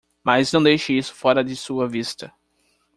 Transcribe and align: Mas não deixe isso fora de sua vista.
Mas 0.23 0.51
não 0.51 0.63
deixe 0.63 0.97
isso 0.97 1.13
fora 1.13 1.43
de 1.43 1.55
sua 1.55 1.87
vista. 1.87 2.33